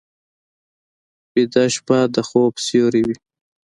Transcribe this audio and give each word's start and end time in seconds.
ویده 1.33 1.63
شپه 1.75 1.97
د 2.15 2.17
خوب 2.27 2.53
سیوری 2.65 3.01
وي 3.07 3.17